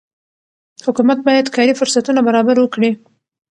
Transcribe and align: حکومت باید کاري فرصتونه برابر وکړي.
حکومت 0.85 1.17
باید 1.27 1.47
کاري 1.55 1.73
فرصتونه 1.79 2.19
برابر 2.27 2.55
وکړي. 2.59 2.91